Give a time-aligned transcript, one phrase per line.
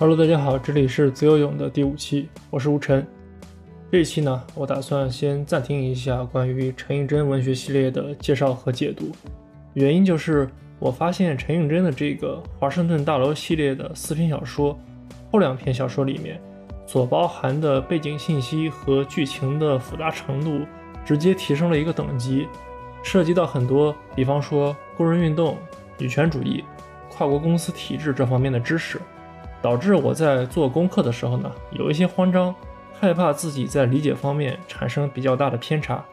[0.00, 3.06] Hello，大家好，这里是自由泳的第五期，我是吴晨。
[3.92, 9.12] 这一期呢，我打算先暂停一下关于陈映真文学系列的介绍和解读，
[9.74, 10.48] 原因就是
[10.78, 14.74] 我发现陈映真的这个华盛顿大楼系列的四篇小说，
[15.30, 16.40] 后两篇小说里面
[16.86, 20.64] 所包含的背景信息和剧情的复杂程度，
[21.04, 22.48] 直接提升了一个等级，
[23.02, 25.58] 涉及到很多，比方说工人运动、
[25.98, 26.64] 女权主义、
[27.10, 28.98] 跨国公司体制这方面的知识。
[29.62, 32.54] 导致我在做功课的时候呢，有一些慌张，
[32.98, 36.04] 害怕自己在理解方面产生比较大的偏差，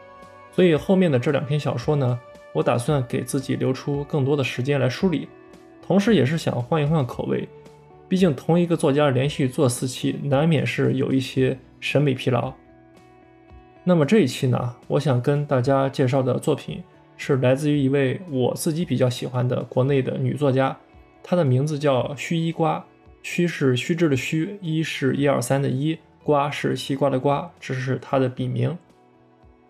[0.52, 2.18] 所以后面的这两篇小说呢，
[2.52, 5.28] 我打算给自己留出更多的时间来梳理，
[5.86, 7.48] 同时也是想换一换口味，
[8.08, 12.52] 毕竟同一个作家连续做四期，难免是有一些审美疲劳。
[13.84, 16.82] 那么这一期呢，我想跟大家介绍的作品
[17.16, 20.76] 是来自于一位我自己比较喜欢的国内的女作家，
[21.22, 22.84] 她的名字叫须伊瓜。
[23.30, 28.76] 虚是虚掷的虚，一是一二三的一，瓜是西瓜的瓜，这是他的笔名。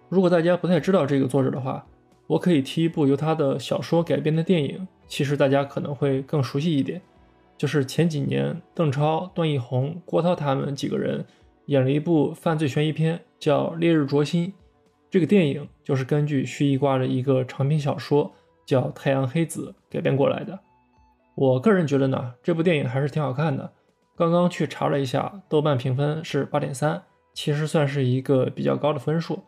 [0.08, 1.84] 如果大家不太知道这个作者的话，
[2.28, 7.02] 我可以提一部由他的小说改编的电影，其实大家可能会更熟悉一点，
[7.56, 11.26] 就是前几年邓超、段奕宏、郭涛他们几个人
[11.66, 14.46] 演了一部犯罪悬疑片，叫《烈日灼心》。
[15.10, 18.32] 这个电影就是根据虚一瓜的一个长篇小说
[18.64, 20.60] 叫《太阳黑子》改编过来的。
[21.40, 23.72] 我个人觉得呢，这部电影还是挺好看的。
[24.16, 27.00] 刚刚去查了一下，豆瓣评分是八点三，
[27.32, 29.44] 其实算是一个比较高的分数。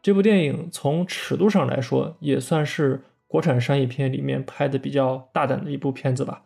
[0.00, 6.44] 这部电影从尺度上来说，也算是国产商业片里面拍的比较大胆的一部片子吧。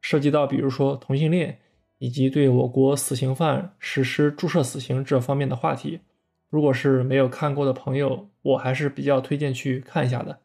[0.00, 1.58] 涉及到比如说同性恋，
[1.98, 6.00] 以及对我国死刑犯实施注射死刑这方面的话题。
[6.48, 10.38] 如果是没有看过的朋友，我还是比较推荐去看一下的。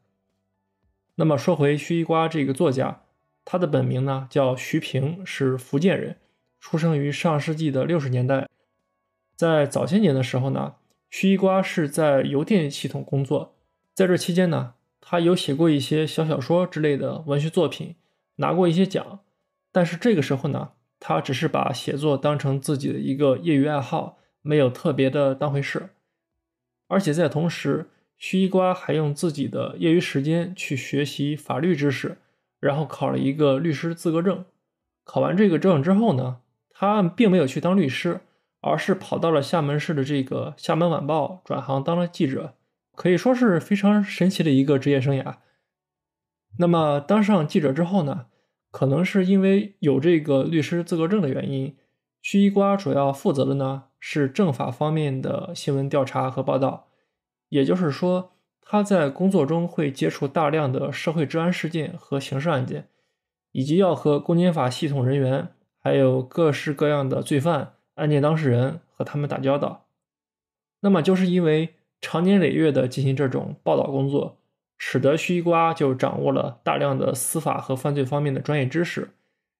[1.15, 3.02] 那么说回须一瓜这个作家。
[3.45, 6.17] 他的本名呢叫徐平，是福建人，
[6.59, 8.47] 出生于上世纪的六十年代。
[9.35, 10.75] 在早些年的时候呢，
[11.09, 13.55] 徐一瓜是在邮电系统工作，
[13.93, 17.95] 在这期间呢，他有写过一些小小说之类的文学作品，
[18.37, 19.19] 拿过一些奖。
[19.71, 25.89] 但是这个时候呢，他只是把写作当成自己的一个业余爱好，没有特别的当回事。
[26.87, 32.17] 而且在同时，徐一瓜还用自己的业余时间去学习法律知识。
[32.63, 34.45] 然后考了一个律师资格证，
[35.03, 36.37] 考完这个证之后呢，
[36.69, 38.21] 他并没有去当律师，
[38.61, 42.53] 而是跑到了厦门市的这个《厦门晚报》转行当了记者，
[42.95, 45.35] 可以说是非常神奇的一个职业生涯。
[46.57, 48.27] 那么当上记者之后呢，
[48.71, 51.75] 可能是因为有这个律师资格证的原因，
[52.21, 56.87] 徐一瓜主要负责的呢是政法方面的新闻调查和报道，
[57.49, 58.29] 也就是说。
[58.65, 62.87] 他在工作中会接触大量的社会治安事件和刑事案件，
[63.51, 69.85] 以及要和公检法系统人员，还有各式各样的罪犯、案件当事人和他们打交道。
[70.79, 74.37] 那么，就是因为长年累月的进行这种报道工作，
[74.77, 79.11] 使得须瓜就掌握了大量的司法和犯罪方面的专业知识，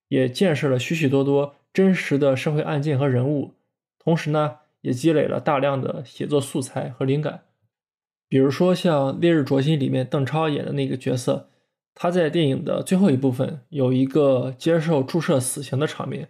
[0.08, 3.54] 也见识了许许多多真实的社会案件和人物，
[4.00, 7.44] 同时呢，也积累了大量的写作素材和灵感。
[8.34, 11.52] 比如说像《烈日灼心》里面邓超演的那个角色，
[11.94, 16.30] 他在电影的最后一部分有一个接受注射死刑的场面，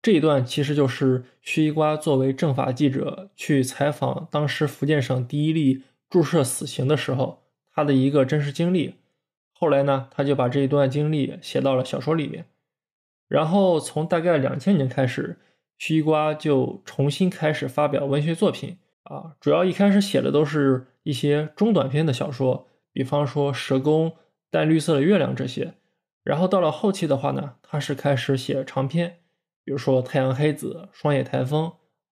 [0.00, 7.42] 这一段其实就是徐一瓜作为政法记者去采访当时福建省第一例注射死刑的时候，
[7.74, 8.94] 他的一个真实经历。
[9.52, 12.44] 后来呢，他就把这一段经历写到了小说里面。
[13.26, 15.38] 然后从大概两千年开始，
[15.76, 18.76] 徐一瓜就重新开始发表文学作品。
[19.12, 24.10] 啊，主要一开始写的都是一些中短篇的小说，比方说《蛇宫》
[24.50, 25.74] 《淡绿色的月亮》这些。
[26.24, 29.18] 然后到了后期的话呢，他是开始写长篇，
[29.64, 31.66] 比如说《太阳黑子》《双野台风》，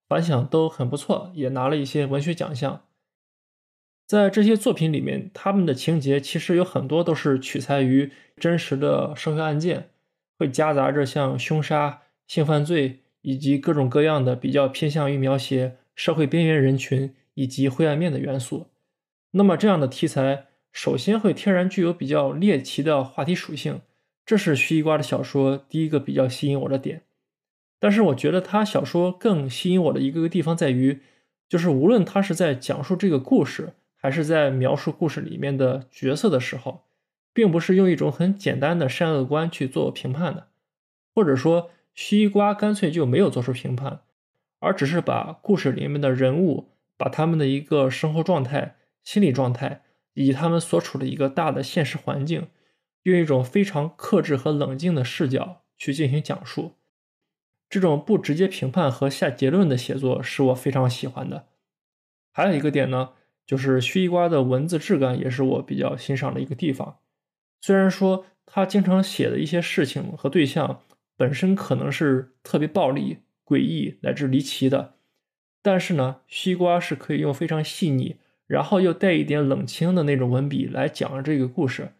[0.06, 2.82] 反响都很不错，也拿了一些文学奖项。
[4.06, 9.88] 在这些作品里面，他们的情节其实有很多都是取材于真实的社会案件，
[10.36, 15.78] 会夹杂着像凶杀、性犯罪以及各种各样的比较偏向于描写。
[15.94, 18.66] 社会边缘人群以及灰暗面的元素，
[19.32, 23.80] 那么这样的题材首先会天然具有比较猎奇的话题属性，
[24.24, 27.02] 这是徐一瓜的小说第一个比较吸引我的点。
[27.78, 31.00] 但是我觉得他小说更吸引我的一个地方在于，
[31.48, 36.82] 就是无论他是在讲述这个故事，还是在描述故事里面的角色的时候，
[37.32, 40.48] 并不是用一种很简单的善恶观去做评判的，
[41.14, 44.00] 或者说徐一瓜干脆就没有做出评判。
[44.60, 49.82] 而只是把故事里面的人物，把他们的一个生活状态、心理状态，
[50.14, 52.48] 以及他们所处的一个大的现实环境，
[53.02, 56.76] 用一种非常克制和冷静的视角去进行讲述。
[57.68, 61.46] 这种不直接评判和下结论的写作是我非常喜欢的。
[62.32, 63.10] 还有一个点呢，
[63.46, 66.98] 就是须一瓜的文字质感也是我比较欣赏的一个地方。
[67.60, 70.82] 虽然说他经常写的一些事情和对象
[71.16, 73.18] 本身可能是特别暴力、
[73.50, 74.94] 诡异乃至离奇的，
[75.60, 78.16] 但是呢，西瓜是可以用非常细腻，
[78.46, 81.94] 然后又带一点冷清的那种文笔来讲这个故事。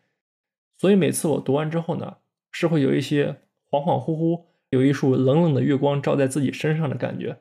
[0.79, 2.19] 所以每次我读完之后呢，
[2.53, 7.39] 是会有一些恍恍惚惚，有一束冷冷的月光照在自己身上的感觉。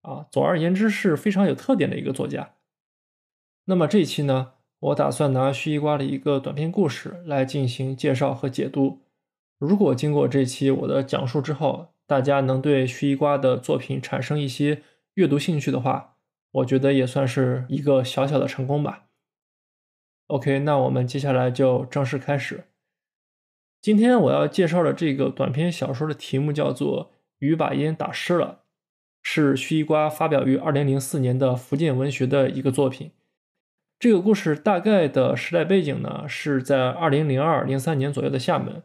[0.00, 2.54] 啊，总而言之是非常有特点的一个作家。
[3.66, 9.02] 那么这一期呢，我打算拿西瓜的一个短篇故事来进行介绍和解读。
[9.58, 14.82] 如果经过这期我的讲述之后，大家能对须一瓜的作品产生一些
[15.14, 16.16] 阅读兴趣的话，
[16.50, 19.04] 我觉得也算是一个小小的成功吧。
[20.26, 22.64] OK，那我们接下来就正式开始。
[23.80, 28.46] 今天我要介绍的这个短篇小说的题目叫做《雨把烟打湿了》。
[29.22, 33.12] 是须一瓜发表于二零零四年的福建文学的一个作品。
[34.00, 38.82] 这个故事大概的时代背景呢，是在二零零二零三年左右的厦门。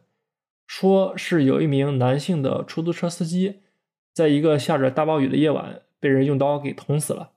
[0.66, 3.60] 说是有一名男性的出租车司机，
[4.12, 7.32] 在一个下着大暴雨的夜晚，被人用刀给捅死了。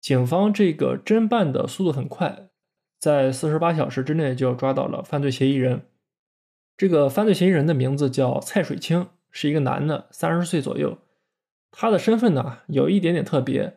[0.00, 2.48] 警方这个侦办的速度很快，
[2.98, 5.86] 在四十八小时之内就抓到了犯罪嫌疑人。
[6.76, 10.98] 这个犯罪嫌疑人的名字叫蔡水清，是一个男的，三十岁左右。
[11.70, 13.76] 他的身份呢，有一点点特别，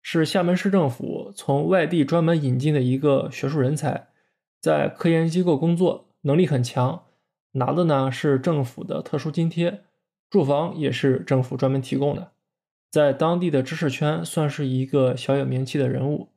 [0.00, 4.08] 是厦门市政府从外地专门引进的一个学术人才，
[4.60, 7.03] 在科研机构工作，能力很强，
[7.54, 9.82] 拿的呢是政府的特殊津贴，
[10.30, 12.30] 住房也是政府专门提供的，
[12.90, 16.28] 在当地的知识圈算是一个小有名气的人物。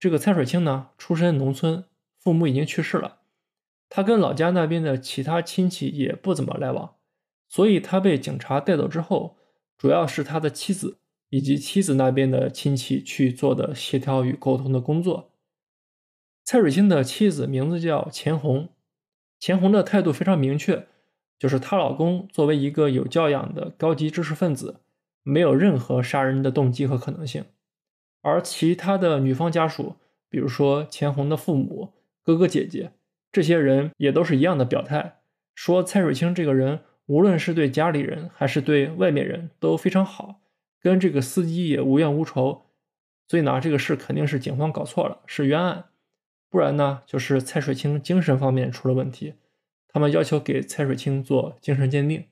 [0.00, 1.84] 这个蔡水清呢，出身农村，
[2.18, 3.18] 父母已经去世了，
[3.88, 6.96] 他跟老家那边的其他亲戚也不怎么来往，
[7.48, 9.36] 所以他被警察带走之后。
[9.78, 10.96] 主要是他的妻子
[11.28, 15.30] 以及妻子那边的亲戚去做的协调与沟通的工作。
[16.46, 18.70] 蔡水清的妻子名字叫钱红，
[19.38, 20.86] 钱红的态度非常明确，
[21.38, 24.80] 就是她老公作为一个有教养的高级知识分子，
[25.22, 27.44] 没有任何杀人的动机和可能性。
[28.22, 29.96] 而其他的女方家属，
[30.28, 31.92] 比如说钱红的父母、
[32.22, 32.92] 哥哥姐姐，
[33.30, 35.20] 这些人也都是一样的表态，
[35.54, 36.80] 说蔡水清这个人。
[37.08, 40.40] 无论是对家里人还是对外面人都非常好，
[40.80, 42.62] 跟这个司机也无怨无仇，
[43.28, 45.84] 所以呢，这个事肯定是警方搞错了，是冤案，
[46.56, 49.34] 不然呢，就是蔡水清精神方面出了问题，
[49.88, 52.24] 他们要求给蔡水清做精神鉴定。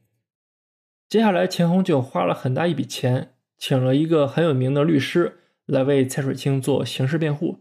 [1.11, 7.59] 接下来，钱红就花了很大一笔钱，请了一个很有名的律师来为蔡水清做刑事辩护。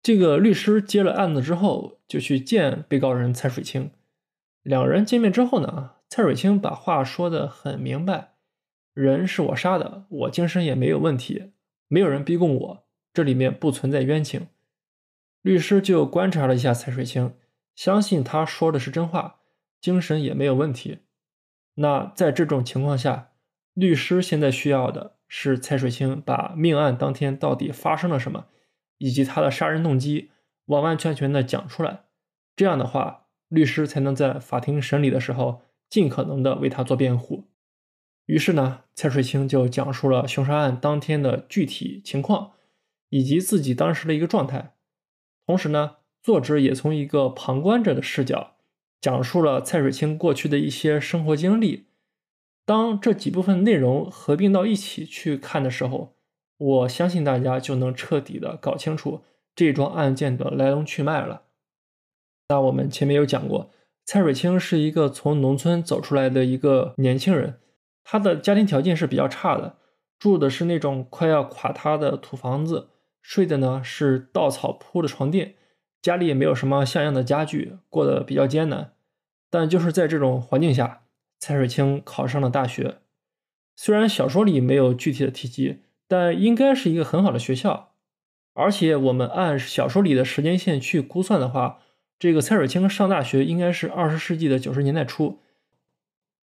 [0.00, 3.90] 这个律师接了案子之后，就去见被告人蔡水清，
[4.62, 5.94] 两人见面之后呢。
[6.08, 8.34] 蔡水清把话说得很明白，
[8.94, 11.50] 人是我杀的，我精神也没有问题，
[11.88, 14.46] 没有人逼供我，这里面不存在冤情。
[15.42, 17.34] 律师就观察了一下蔡水清，
[17.74, 19.40] 相信他说的是真话，
[19.80, 21.00] 精神也没有问题。
[21.74, 23.32] 那在这种情况下，
[23.74, 28.46] 律师现在需要的是蔡水清把命案当天到底发生了什么，
[28.98, 30.30] 以及他的杀人动机
[30.66, 32.04] 完完全全的讲出来。
[32.56, 35.62] 这样的话，律师才能在法庭审理的时候。
[35.92, 37.50] 尽可能的为他做辩护，
[38.24, 42.52] 于是呢，蔡水清就讲述了凶杀案当天的具体情况，
[43.10, 44.74] 以及自己当时的一个状态。
[45.46, 48.56] 同时呢，作者也从一个旁观者的视角，
[49.00, 51.86] 讲述了蔡水清过去的一些生活经历。
[52.64, 56.14] 当这几部分内容合并到一起去看的时候，
[56.58, 59.22] 我相信大家就能彻底的搞清楚
[59.54, 61.42] 这桩案件的来龙去脉了。
[62.48, 63.70] 那我们前面有讲过。
[64.04, 67.60] 蔡水清是一个从农村走出来的一个年轻人，
[68.02, 69.76] 他的家庭条件是比较差的，
[70.18, 72.88] 住的是那种快要垮塌的土房子，
[73.22, 75.54] 睡的呢是稻草铺的床垫，
[76.02, 78.92] 家里也没有什么像样的家具，过得比较艰难。
[79.48, 81.04] 但就是在这种环境下，
[81.38, 82.98] 蔡水清考上了大学。
[83.74, 87.94] 虽然小说里没有具体的提及，但应该是一个很好的学校。
[88.52, 91.78] 而且我们按小说里的时间线去估算的话。
[92.18, 95.40] 这个蔡水清上大学应该是二十世纪的九十年代初。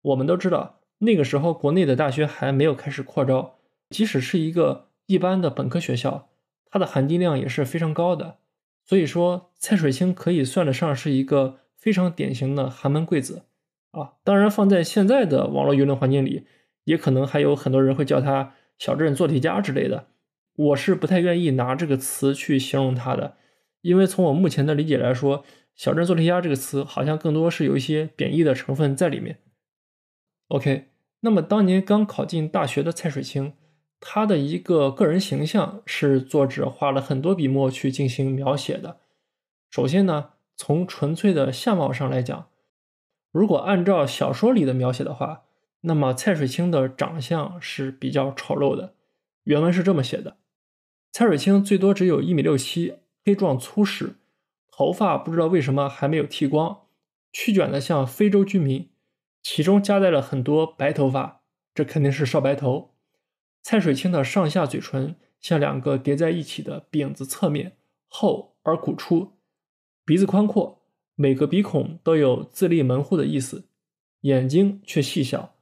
[0.03, 3.57] 我们都知道，那个时候国内的大学还没有开始扩招，
[3.91, 6.29] 即使是一个一般的本科学校，
[6.75, 8.39] 它的含金量也是非常高的。
[8.85, 13.45] 所以说，蔡水清可以算得上是一个非常典型的寒门贵子
[13.93, 14.15] 啊。
[14.25, 16.49] 当然，放在现在的网络舆论环境里，
[16.83, 20.09] 也可能还有很多人会叫他小镇做题家之类的。
[20.57, 23.37] 我是不太愿意拿这个词去形容他的，
[23.83, 25.45] 因为从我目前的理解来说。
[25.77, 29.41] 小镇做题家这个词好像更多是有一些贬义的成分在里面。
[30.47, 30.91] OK，
[31.23, 33.55] 那么当年刚考进大学的蔡水清，
[34.07, 38.99] 他的一个个人形象是作者花了很多笔墨去进行描写的。
[39.71, 42.49] 首先呢，从纯粹的相貌上来讲，
[43.33, 45.45] 如果按照小说里的描写的话，
[45.81, 48.93] 那么蔡水清的长相是比较丑陋的。
[49.45, 50.37] 原文是这么写的：
[51.11, 54.17] 蔡水清最多只有一米六七，黑壮粗实，
[54.71, 56.83] 头发不知道为什么还没有剃光，
[57.33, 58.91] 曲卷的像非洲居民。
[59.43, 61.41] 其中夹带了很多白头发，
[61.75, 62.94] 这肯定是少白头。
[63.65, 67.79] 蔡水清的上下嘴唇像两个叠在一起的饼子，侧面
[68.09, 69.33] 厚而鼓出，
[70.05, 70.83] 鼻子宽阔，
[71.15, 73.65] 每个鼻孔都有自立门户的意思。
[74.21, 75.57] 眼睛却细小，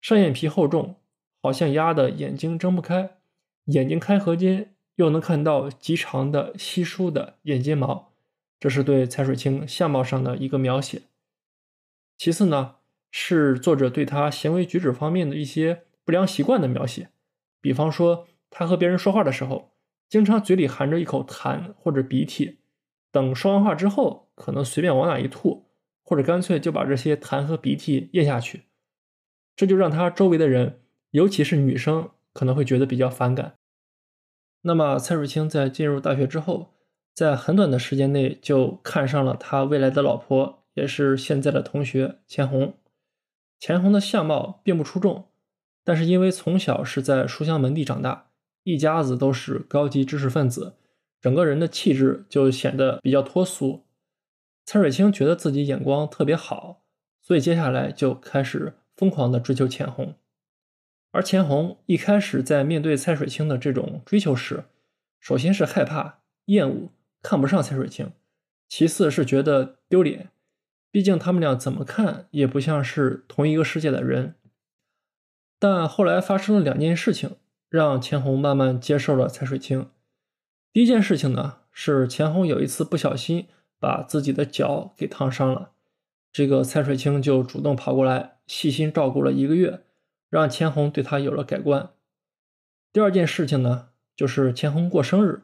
[0.00, 0.94] 上眼皮厚重，
[1.42, 3.18] 好像压的眼睛睁不开。
[3.64, 8.12] 眼睛开合间又能看到极长的稀疏的眼睫毛，
[8.60, 11.02] 这是对蔡水清相貌上的一个描写。
[12.16, 12.76] 其次呢？
[13.12, 17.10] 是作者对他行为举止方面的一些不良习惯的描写，
[17.60, 19.72] 比方说他和别人说话的时候，
[20.08, 22.58] 经常嘴里含着一口痰或者鼻涕，
[23.12, 25.66] 等说完话之后，可能随便往哪一吐，
[26.02, 28.64] 或者干脆就把这些痰和鼻涕咽下去，
[29.54, 33.54] 这就让他周围的人，尤其是女生，可能会觉得比较反感。
[34.62, 36.74] 那么蔡水清在进入大学之后，
[37.14, 42.74] 在很短的时间内就看上了他未来的老婆，也是现在的同学钱红。
[43.58, 45.29] 钱红的相貌并不出众，
[45.90, 48.30] 但是因为从小是在书香门第长大，
[48.62, 50.76] 一家子都是高级知识分子，
[51.20, 53.86] 整个人的气质就显得比较脱俗。
[54.64, 56.84] 蔡水清觉得自己眼光特别好，
[57.20, 60.14] 所以接下来就开始疯狂的追求钱红。
[61.10, 64.66] 而钱红一开始在面对蔡水清的这种追求时，
[65.18, 68.12] 首先是害怕、厌恶、看不上蔡水清，
[68.68, 70.28] 其次是觉得丢脸。
[70.92, 74.36] 毕竟他们俩怎么看也不像是同一个世界的人，
[75.60, 77.36] 但后来发生了两件事情，
[77.68, 79.88] 让钱红慢慢接受了蔡水清。
[80.72, 83.46] 第一件事情呢，是钱红有一次不小心
[83.78, 85.72] 把自己的脚给烫伤了，
[86.32, 89.82] 这个蔡水清就主动跑过来，细心照顾了一个月，
[90.30, 91.90] 让钱红对他有了改观。
[92.92, 95.42] 第二件事情呢，就是钱红过生日，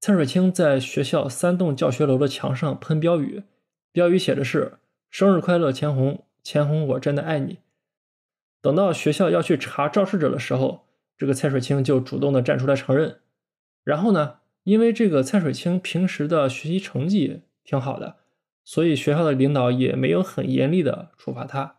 [0.00, 3.44] 蔡水清在学校三栋教学楼的墙上喷标语。
[3.92, 7.60] 标语写的是“生日快乐，钱红，钱红，我真的爱你。”
[8.64, 10.86] 等到学校要去查肇事者的时候，
[11.18, 13.20] 这个蔡水清就主动的站出来承认。
[13.82, 18.16] 然后呢，因为这个蔡水清平时的学习成绩挺好的，
[18.64, 21.76] 所以学校的领导也没有很严厉的处罚他。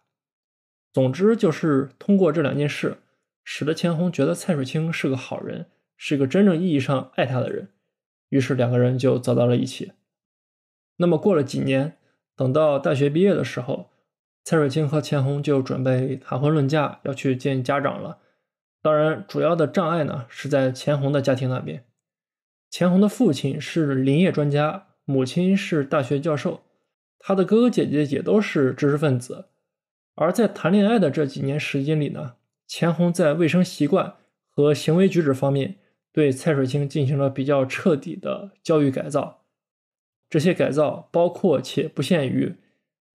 [0.94, 2.98] 总之就是通过这两件事，
[3.44, 5.66] 使得钱红觉得蔡水清是个好人，
[5.98, 7.70] 是个真正意义上爱他的人。
[8.30, 9.94] 于是两个人就走到了一起。
[10.98, 11.98] 那么过了几年。
[12.38, 13.90] 等到大学毕业的时候，
[14.46, 18.20] 蔡水清和钱红就准备谈婚论嫁，要去见家长了。
[18.84, 21.84] 当然，主要的障碍呢是在钱红的家庭那边。
[22.70, 26.62] 钱红的父亲是林业专家，母亲是大学教授，
[27.18, 29.46] 他的哥哥姐姐也都是知识分子。
[30.14, 32.36] 而在谈恋爱的这几年时间里呢，
[32.68, 34.14] 钱红在卫生习惯
[34.48, 35.78] 和行为举止方面
[36.14, 39.42] 对蔡水清进行了比较彻底的教育改造。
[40.30, 42.56] 这些改造包括且不限于，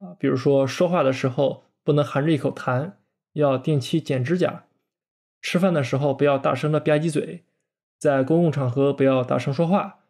[0.00, 2.92] 啊，比如说说话的时候不能含着一口痰，
[3.34, 4.64] 要定期剪指甲；
[5.40, 7.44] 吃饭的时候不要大声的吧唧嘴；
[7.98, 10.00] 在公共场合不要大声说话；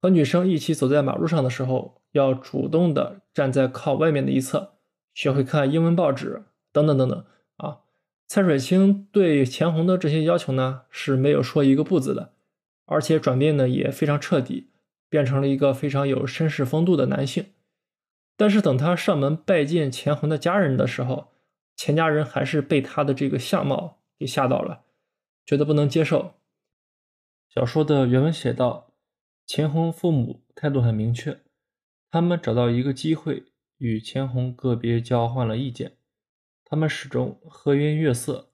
[0.00, 4.74] 和女生一起走在马路上的时候，要主动的站在靠外面的一侧；
[5.12, 7.24] 学会看英文报纸，等等等等。
[7.56, 7.80] 啊，
[8.26, 12.32] 蔡水清对钱红的这些要求呢是没有说一个不字的，
[12.86, 14.70] 而且转变的也非常彻底。
[15.10, 17.46] 变成了一个非常有绅士风度的男性，
[18.38, 21.32] 但是等他上门拜见钱红的家人的时候，
[21.74, 24.84] 钱家人还是被他的这个相貌给吓到了，
[25.44, 26.34] 觉得不能接受。
[27.48, 28.94] 小说的原文写道：
[29.44, 31.40] 钱红父母态度很明确，
[32.10, 33.46] 他们找到一个机会
[33.78, 35.96] 与钱红个别交换了意见，
[36.64, 38.52] 他们始终和颜悦色。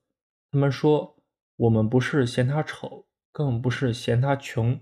[0.50, 1.22] 他们说
[1.56, 4.80] ：“我们不是嫌他丑，更不是嫌他穷。”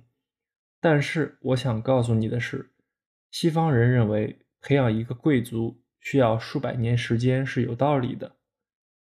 [0.80, 2.72] 但是我想告诉你的是，
[3.30, 8.36] 西方人认为培养一个贵族需要数百年时间是有道理的。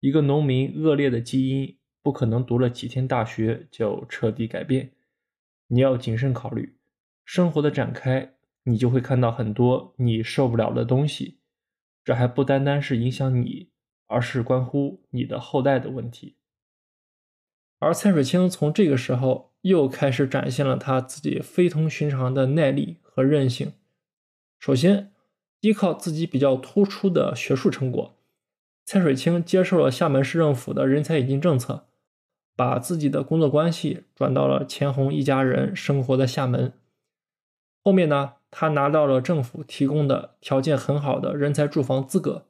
[0.01, 4.93] 一个农民恶劣的基因不可能读了几天大学就彻底改变。
[5.69, 6.77] 你要谨慎考虑
[7.25, 8.35] 生活的展开，
[8.65, 11.39] 你就会看到很多你受不了的东西。
[12.05, 13.71] 这还不单单是影响你，
[14.07, 16.37] 而是关乎你的后代的问题。
[17.79, 19.47] 而蔡水清从这个时候。
[19.67, 23.73] 又开始展现了他自己非同寻常的耐力和韧性。
[24.61, 25.11] 首先，
[25.67, 28.15] 依靠自己比较突出的学术成果，
[28.85, 31.87] 蔡水清接受了厦门市政府的人才引进政策，
[32.55, 36.73] 把自己的工作关系转到了钱红一家人生活的厦门。
[37.83, 42.47] 后面呢，他拿到了政府提供的条件很好的人才住房资格。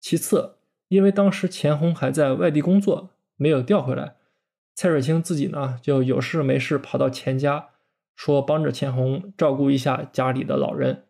[0.00, 0.56] 其次，
[0.88, 4.16] 因为当时钱红还在外地工作，没有调回来，
[4.74, 7.68] 蔡水清自己呢就有事没事跑到钱家，
[8.16, 11.04] 说帮着钱红照顾一下家里的老人。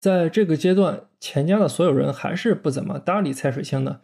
[0.00, 4.00] 在这个阶段，钱家的所有人还是不怎么搭理蔡水清的，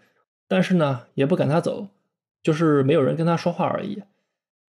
[0.47, 1.89] 但是呢，也不赶他走，
[2.43, 4.03] 就是没有人跟他说话而已。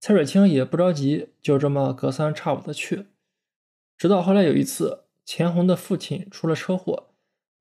[0.02, 3.06] 蔡水清也不着急，就这么隔三差五的去。
[3.98, 7.12] 直到后来有一次，钱红的父亲出了车祸，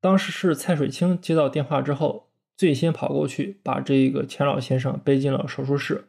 [0.01, 2.27] 当时是蔡水清接到电话之后，
[2.57, 6.09] 最先跑过去把这个钱老先生背进了手术室，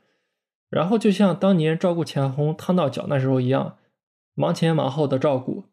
[0.72, 3.78] 然后就像当年照顾钱红烫到脚那时候一样，
[4.34, 5.66] 忙前忙后的照顾。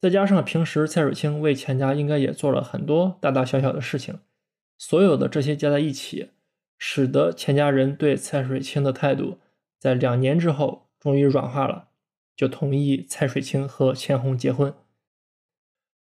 [0.00, 4.20] 再加上平时蔡水清为钱家应该也做了很多大大小小的事情，
[4.78, 6.30] 所有的这些加在一起，
[6.78, 9.38] 使得钱家人对蔡水清的态度
[9.78, 11.88] 在两年之后终于软化了，
[12.34, 14.72] 就同意蔡水清和钱红结婚。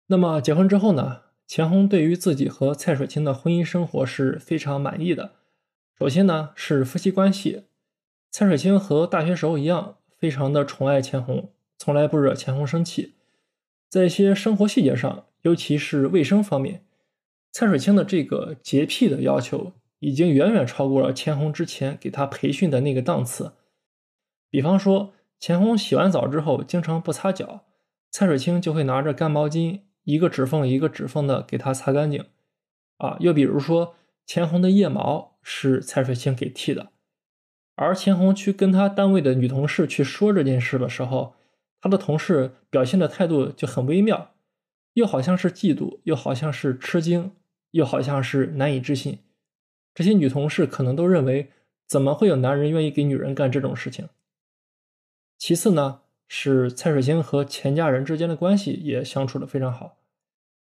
[0.08, 1.22] 那么结婚之后呢？
[1.46, 5.32] 钱红对于自己和蔡水清的婚姻生活是非常满意的。
[5.98, 7.64] 首先呢是夫妻关系，
[8.30, 13.14] 蔡水清和大学时候一样，非常的宠爱钱红，从来不惹钱红生气。
[13.94, 16.84] 在一些生活细节上，尤其是卫生方面，
[17.52, 19.70] 蔡水清的这个洁癖的要求
[20.00, 23.52] 已经远远超过了钱红之前给他培训的那个档次。
[24.50, 27.66] 比方说，钱红洗完澡之后经常不擦脚，
[28.10, 32.24] 蔡水清就会拿着干毛巾一个指缝一个指缝的给他擦干净。
[32.96, 33.94] 啊，又比如说，
[34.26, 36.88] 钱红的腋毛是蔡水清给剃的，
[37.76, 41.36] 而钱红去跟他单位的女同事去说这件事的时候。
[41.84, 44.32] 他的同事表现的态度就很微妙，
[44.94, 47.32] 又好像是嫉妒，又好像是吃惊，
[47.72, 49.18] 又好像是难以置信。
[49.94, 51.50] 这些女同事可能都认为，
[51.86, 54.08] 怎么会有男人愿意给女人干这种事情？
[55.36, 59.98] 其次呢，是蔡水清和钱家人之间的关系也相处的非常好。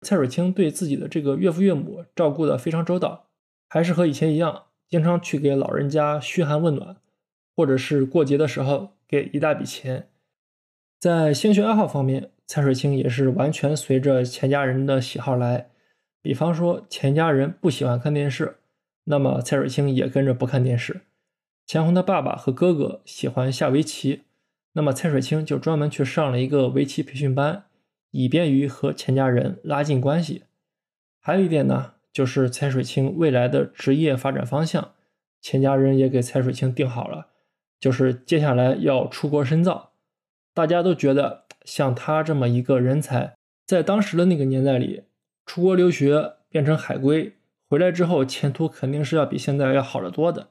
[0.01, 3.31] 蔡水清对自己的这个岳父岳母照顾的非常周到，
[3.67, 6.97] 还是和以前一样，经常去给老人家嘘寒问暖，
[7.55, 10.11] 或者是过节的时候给一大笔钱。
[10.99, 15.69] 在兴趣爱好方面，蔡水清也是完全随着钱家人的喜好来。
[16.21, 18.57] 比方说，钱家人不喜欢看电视，
[19.05, 21.03] 那么蔡水清也跟着不看电视。
[21.65, 24.23] 钱红的爸爸和哥哥喜欢下围棋，
[24.73, 27.63] 那么蔡水清就专门去上了一个围棋培训班，
[28.11, 30.43] 以便于和钱家人拉近关系。
[31.21, 34.91] 还有一点呢，就是蔡水清未来的职业发展方向，
[35.39, 37.27] 钱家人也给蔡水清定好了，
[37.79, 39.88] 就是接下来要出国深造。
[40.53, 43.35] 大家都觉得，像他这么一个人才，
[43.65, 45.03] 在当时的那个年代里，
[45.45, 47.35] 出国留学变成海归，
[47.69, 50.47] 回来之后前途肯定是要比现在要好得多的。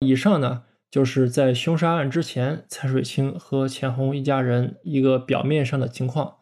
[0.00, 6.36] 以上呢，就是在凶杀案之前，蔡水清和钱红一家人一个表面上的情况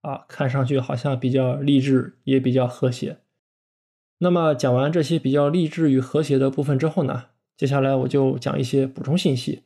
[0.00, 3.18] 啊，看上去好像比较励志，也比较和谐。
[4.18, 7.24] 那么讲完这些比较励志与和谐的部分之后呢，
[7.56, 9.64] 接下来我就讲一些补充信息。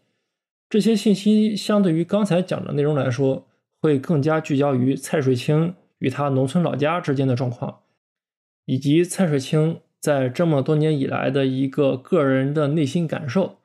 [0.69, 3.47] 这些信息相对于刚才讲的内容来说，
[3.81, 7.83] 会更加聚焦于蔡水清与他农村老家之间的状况，
[8.65, 13.59] 以及蔡水清在这么多年以来的一个个人的内心感受。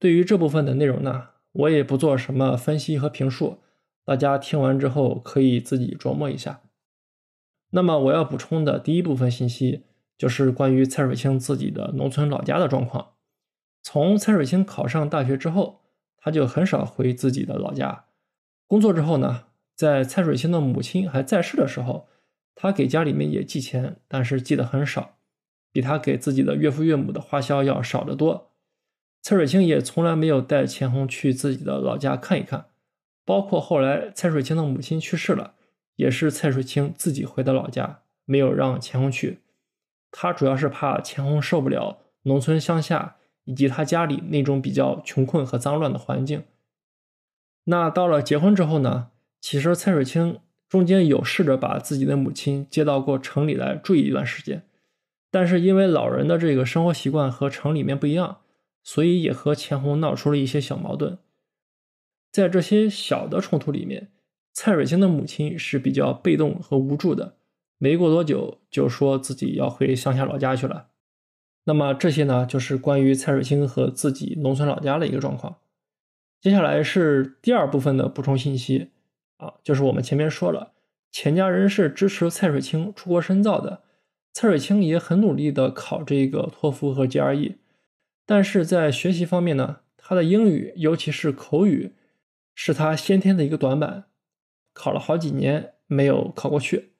[0.00, 3.58] 对于这部分的内容呢，我也不做什么分析和评述，
[4.04, 6.62] 大家听完之后可以自己琢磨一下。
[7.70, 9.84] 那么我要补充的第一部分信息，
[10.18, 13.12] 就是关于蔡水清自己的农村老家的状况。
[13.84, 15.81] 从蔡水清考上大学之后。
[16.22, 18.04] 他就很少回自己的老家。
[18.68, 22.06] 工作之后呢，在蔡水清的母亲还在世的时候，
[22.54, 25.16] 他给家里面也寄钱，但是寄的很少，
[25.72, 28.52] 比他给自己的岳父岳母的花销要少得多。
[29.20, 32.66] 蔡水清也从来没有带钱红去自己的老家看一看，
[33.24, 35.54] 包括后来蔡水清的母亲去世了，
[35.96, 39.40] 也是蔡水清自己回的老家，没有让钱红去。
[40.10, 43.16] 他主要是怕钱红受不了农村乡下。
[43.44, 46.44] 以及他家里那种比较穷困和脏乱的环境。
[47.64, 49.08] 那到了结婚之后呢？
[49.40, 54.62] 其实蔡水清中间有试着把自己的母亲接到过城里来住一段时间，
[55.30, 58.38] 但是因为老人的这个生活习惯和城里面不一样，
[58.84, 61.18] 所以也和钱红闹出了一些小矛盾。
[62.30, 64.12] 在这些小的冲突里面，
[64.52, 67.36] 蔡水清的母亲是比较被动和无助的，
[67.78, 70.91] 没过多久就说自己要回乡下老家去了。
[71.64, 75.58] 那么这些呢，就是关于蔡水清和自己农村老家的一个状况。
[76.40, 78.90] 接下来是第二部分的补充信息
[79.36, 80.72] 啊，就是我们前面说了，
[81.12, 83.82] 钱家人是支持蔡水清出国深造的，
[84.32, 87.56] 蔡水清也很努力的考这个托福和 GRE，
[88.26, 91.92] 但是在学习方面呢，他的英语，尤其是口语，
[92.56, 94.06] 是他先天的一个短板，
[94.72, 96.94] 考了好几年没有考过去。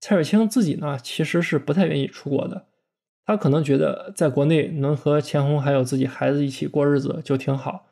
[0.00, 2.66] 蔡水清自己呢，其实是不太愿意出国的，
[3.26, 7.88] 他可能觉得在国内能和钱红还有自己孩子一起过日子就挺好，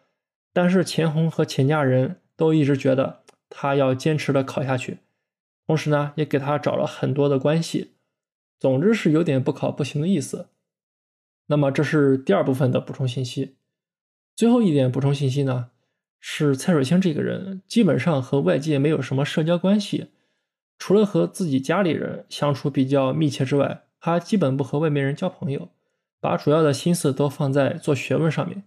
[0.52, 4.98] 但是钱红和钱家人都一直觉得他要坚持的考下去，
[5.66, 7.90] 同时呢，也给他找了很多的关系。
[8.60, 10.46] 总之是有点不考不行的意思。
[11.48, 13.56] 那么这是第二部分的补充信息。
[14.36, 15.70] 最后一点补充信息呢，
[16.20, 20.12] 是蔡水清这个人基本上和外界没有什么社交关系，
[20.78, 25.70] 除了和自己家里人相处比较密切之外，他基本不和外面人交朋友，
[26.20, 28.64] 把主要的心思都放在做学问上面。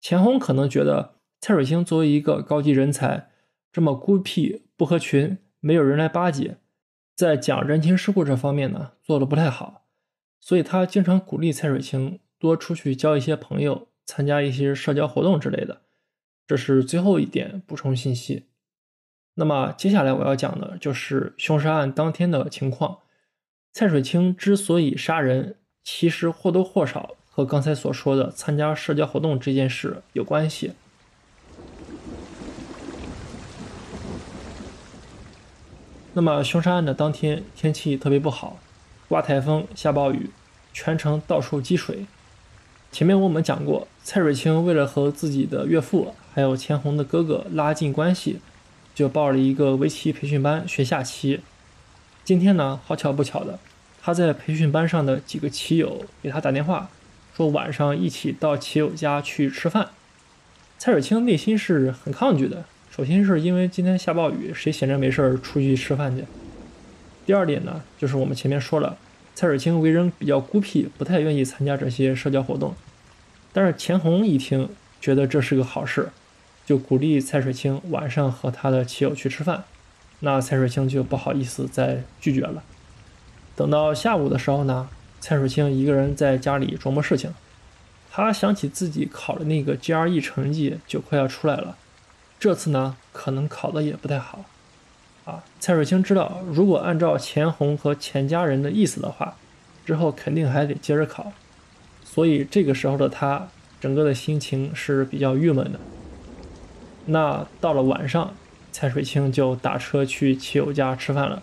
[0.00, 3.30] 钱红可能觉得蔡水清作为一个高级人才，
[3.70, 6.56] 这么孤僻不合群，没有人来巴结。
[7.14, 9.84] 在讲人情世故这方面呢，做的不太好，
[10.40, 15.82] 所以他经常鼓励蔡水清多出去交一些朋友，参加一些社交活动之类的。
[16.48, 18.46] 这是最后一点补充信息。
[19.34, 22.98] 那么接下来我要讲的就是凶杀案当天的情况。
[23.74, 30.72] 蔡水清之所以杀人，其实或多或少和刚才所说的参加社交活动这件事有关系。
[36.12, 38.58] 那么凶杀案的当天，天气特别不好，
[39.08, 40.28] 刮台风、下暴雨，
[40.74, 42.04] 全程到处积水。
[42.90, 48.40] 前面我们讲过，蔡水清为了和自己的岳父还有钱红的哥哥拉近关系，
[48.94, 51.40] 就报了一个围棋培训班学下棋。
[52.24, 53.58] 今天呢，好巧不巧的，
[54.00, 56.88] 他在培训班上的几个棋友给他打电话，
[57.36, 59.88] 说晚上一起到棋友家去吃饭。
[60.78, 62.64] 蔡水清内心是很抗拒的。
[62.94, 66.24] 首先是因为今天下暴雨，谁闲着没事儿出去吃饭去？
[67.26, 68.96] 第二点呢，就是我们前面说了，
[69.34, 72.74] 蔡水清为人比较孤僻，不太愿意参加这些社交活动。
[73.52, 74.68] 但是钱红一听，
[75.00, 76.10] 觉得这是个好事，
[76.64, 79.64] 就鼓励蔡水清晚上和他的棋友去吃饭。
[80.24, 82.62] 那蔡水清就不好意思再拒绝了。
[83.56, 84.88] 等到下午的时候呢，
[85.20, 87.34] 蔡水清一个人在家里琢磨事情，
[88.10, 91.76] 他想起自己考的那个 GRE 成绩就快要出来了。
[92.38, 94.44] 这次呢，可能考的也不太好，
[95.24, 99.36] 啊，蔡水清知道，如果按照钱红和钱家人的意思的话，
[99.84, 101.32] 之后肯定还得接着考，
[102.04, 103.48] 所以这个时候的他，
[103.80, 105.80] 整个的心情是比较郁闷的。
[107.06, 108.32] 那到了晚上，
[108.72, 111.42] 蔡水清就打车去骑友家吃饭了，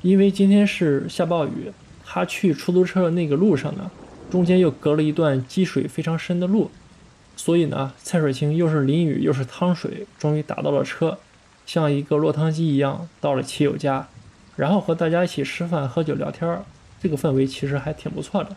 [0.00, 1.70] 因为今天是下暴雨，
[2.04, 3.90] 他去出租车的那个路上呢，
[4.30, 6.70] 中间又隔了一段积水非常深的路。
[7.36, 11.18] 所以呢，蔡水清又是淋雨又是趟水，终于打到了车，
[11.66, 14.08] 像一个落汤鸡一样到了骑友家，
[14.56, 16.58] 然后和大家一起吃饭、喝酒、聊天
[17.02, 18.56] 这个氛围其实还挺不错的。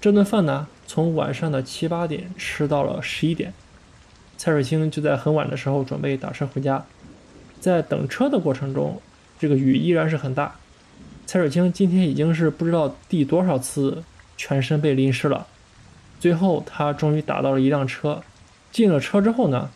[0.00, 3.52] 这顿饭呢，从晚上的七八点吃到了十一点，
[4.38, 6.84] 蔡水清就在很晚的时候准备打车回家。
[7.58, 9.00] 在等车的过程中，
[9.38, 10.56] 这个雨依然是很大。
[11.26, 14.04] 蔡水清今天已经是不知道第多少次
[14.36, 15.46] 全身被淋湿了。
[16.20, 18.22] 最后，他终于打到了一辆车。
[18.70, 19.70] 进了车之后呢，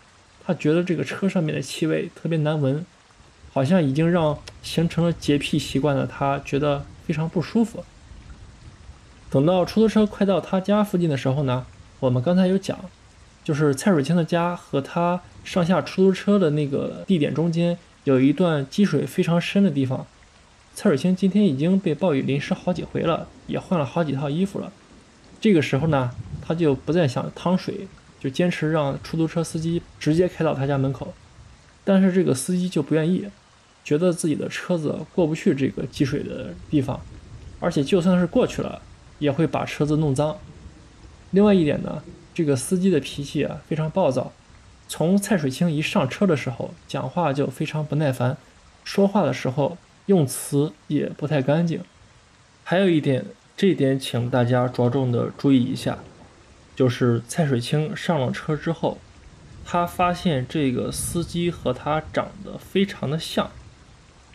[0.44, 2.84] 他觉得这个车上面的气味特别难闻，
[3.52, 7.84] 好像已经让形成了洁癖习惯的他觉得非常不舒服。
[9.30, 11.66] 等到出租车快到他家附近的时候呢，
[12.00, 12.78] 我们刚才有讲，
[13.50, 20.06] 就是蔡水清的家和他上下出租车的那个地点中间有一段积水非常深的地方。
[20.72, 24.72] 蔡水清今天已经被暴雨淋湿好几回了，也换了好几套衣服了。
[25.40, 26.12] 这个时候呢。
[26.42, 27.86] 他就不再想趟水，
[28.18, 31.14] 就坚持让出租车司机直接开到他家门口。
[31.84, 33.26] 但是这个司机就不愿意，
[33.84, 37.00] 觉得自己的车子过不去这个积水的地方，
[37.60, 38.82] 而且就算是过去了，
[39.20, 40.36] 也会把车子弄脏。
[41.30, 44.32] 另外一点呢，这个司机的脾气啊非常暴躁，
[44.88, 48.36] 从蔡水清一上车的时候，讲话就非常不耐烦，
[48.84, 51.82] 说话的时候用词也不太干净。
[52.64, 53.24] 还有一点，
[53.56, 55.98] 这一点请大家着重的注意一下。
[56.76, 58.98] 就是蔡水清上了车之后，
[59.66, 63.50] 他发现这个司机和他长得非常的像，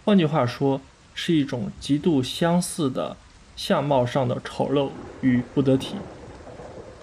[0.04, 0.80] 换句话说，
[1.16, 3.18] 是一种极度相似的
[3.56, 4.90] 相貌上的丑陋
[5.22, 5.96] 与不得体。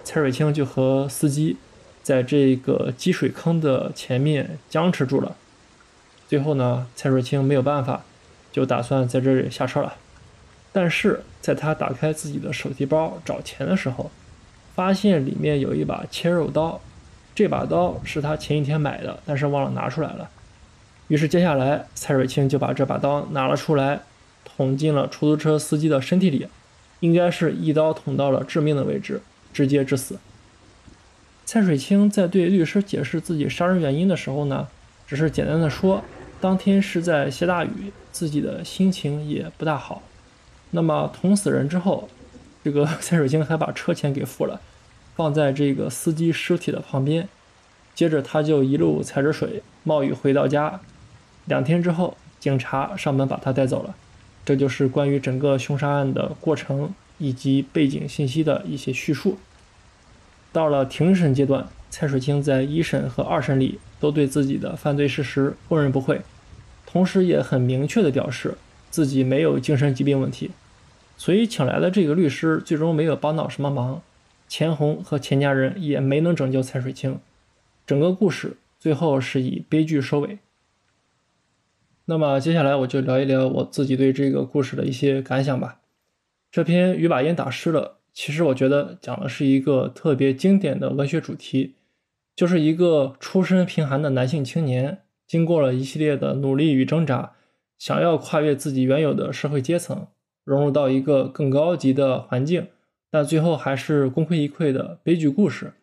[0.03, 1.57] 蔡水清就和司机
[2.01, 5.35] 在这个积水坑的前面僵持住了。
[6.27, 8.03] 最后呢，蔡水清没有办法，
[8.51, 9.95] 就打算在这里下车了。
[10.71, 14.09] 但是在他打开自己的手提包找钱的时候，
[14.75, 16.81] 发现里面有一把切肉刀，
[17.35, 20.29] 这把刀是他前一天买的，但是忘了拿出来了。
[21.09, 24.01] 于是接下来蔡水清就把这把刀拿了出来，
[24.43, 26.47] 捅进了出租车司机的身体里，
[27.01, 29.21] 应该是一刀捅到了致命的位置，
[29.53, 30.17] 直接致死。
[31.45, 34.67] 蔡水清在对律师解释自己杀人原因的时候呢，
[35.05, 36.03] 只是简单的说，
[36.41, 40.01] 当天是在下大雨，自己的心情也不大好。
[40.71, 42.09] 那么捅死人之后，
[42.63, 44.59] 这个 蔡水清还把车钱给付了，
[45.15, 47.29] 放在这个司机尸体的旁边。
[47.93, 50.79] 接着他就一路踩着水冒雨回到家。
[51.45, 53.93] 两天之后，警察上门把他带走了。
[54.43, 59.37] 这就是关于整个凶杀案的过程以及背景信息的一些叙述。
[60.51, 66.19] 到了庭审阶段，蔡水清在一审和二审里都对自己的犯罪事实供认不讳，
[66.85, 68.57] 同时也很明确地表示
[68.91, 70.51] 自己没有精神疾病问题。
[71.15, 74.01] 所以请来的这个律师最终没有帮到什么忙，
[74.49, 77.17] 钱红和钱家人也没能拯救蔡水清。
[77.87, 80.39] 整个故事最后是以悲剧收尾。
[82.05, 85.79] 那么接下来我就聊一聊我自己对这个故事的一些感想吧。
[86.53, 91.77] 这篇雨把烟打湿了，其实我觉得讲的是一个特别经典的文学主题，
[92.35, 97.33] 就是一个出身贫寒的男性青年，经过了一系列的努力与挣扎，
[97.79, 100.05] 想要跨越自己原有的社会阶层，
[100.43, 102.67] 融入到一个更高级的环境，
[103.09, 105.73] 但最后还是功亏一篑的悲剧故事。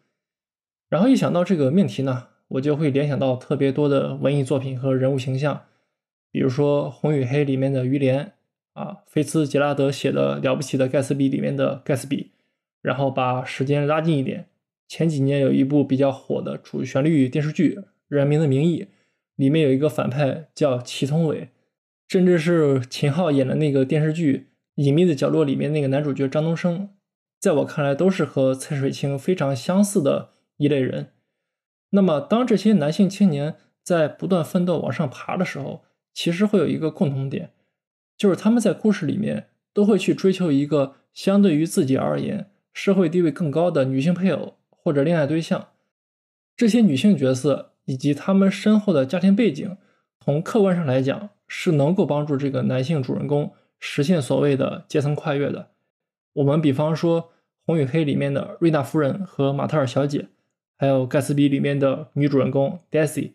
[0.88, 5.64] 然后一想到这个命题呢，我就会联想到特别多的文艺作品和人物形象，
[6.30, 8.34] 比如说《红与黑》里面的于连
[8.72, 12.32] 啊，菲茨杰拉德写的《了不起的盖茨比》里面的盖茨比。
[12.82, 14.46] 然后把时间拉近一点，
[14.88, 17.76] 前几年有一部比较火的主旋律电视剧
[18.08, 18.82] 《人民的名义》，
[19.36, 21.50] 里面有一个反派叫祁同伟，
[22.08, 24.36] 甚至是秦昊演的那个电视剧
[24.82, 26.88] 《隐秘的角落》里面那个男主角张东升，
[27.38, 30.30] 在我看来都是和蔡水清非常相似的。
[30.56, 31.14] 一类人，
[31.88, 37.52] 那么当这些男性青年在不断奋斗往上爬的时候，其实会有一个共同点，
[38.20, 45.68] 就是他们在故事里面都会去追求一个相对于自己而言社会地位更高的女性配偶或者恋爱对象。
[46.54, 49.78] 这些女性角色以及他们身后的家庭背景，
[50.22, 55.70] 从客观上来讲是能够帮助这个男性主人公实现所谓的阶层跨越的。
[56.34, 57.22] 我们比方说
[57.64, 60.28] 《红与黑》里面的瑞娜夫人和马特尔小姐。
[60.76, 63.32] 还有《盖茨比》里面的女主人公 Daisy，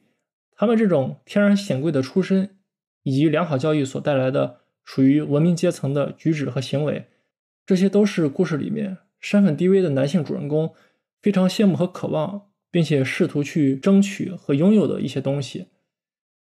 [0.56, 2.56] 他们这种天然显贵的出身，
[3.04, 7.08] 以及良好教育所带来的属于文明阶层的举止和行为，
[7.66, 10.74] 这些都是故事里面身份低微的男性主人公
[11.22, 15.68] 非常羡慕和渴望，并且试图去争取和拥有的一些东西。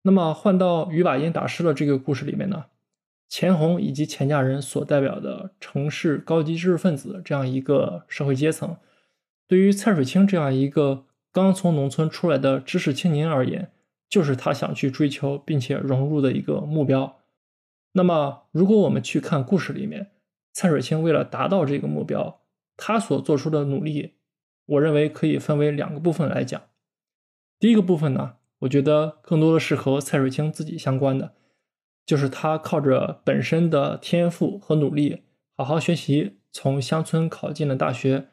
[0.04, 2.66] 那么换到雨把烟打湿了这个故事里面呢，
[3.30, 8.78] 钱红以及钱家人所代表的城市高级知识分子这样一个社会阶层。
[9.48, 13.72] 对于蔡水清这样一个刚从农村出来的知识青年而言，
[14.10, 17.17] 就是他想去追求并且融入的一个目标。
[17.98, 20.12] 那么，如果我们去看故事里面，
[20.54, 22.42] 蔡水清为了达到这个目标，
[22.78, 24.14] 他所做出的努力，
[24.68, 26.62] 我认为可以分为两个部分来讲。
[27.60, 31.34] 第一个部分呢，我觉得更多的是和蔡水清自己相关的，
[32.06, 35.24] 就是他靠着本身的天赋和努力，
[35.56, 38.28] 好好学习，从乡村考进了大学。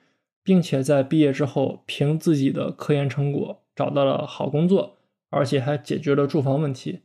[0.46, 4.98] 并且在毕业之后，凭自己的科研成果找到了好工作，
[5.31, 7.00] 而且还解决了住房问题。